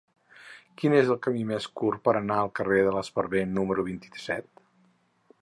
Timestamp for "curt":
1.81-2.01